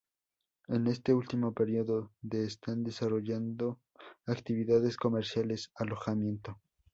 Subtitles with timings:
[0.67, 3.79] En este último período de están desarrollando
[4.25, 6.57] actividades comerciales: alojamiento.